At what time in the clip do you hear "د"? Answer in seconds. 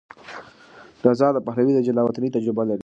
1.75-1.79